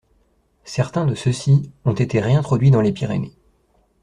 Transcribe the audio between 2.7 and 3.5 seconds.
dans les Pyrénées.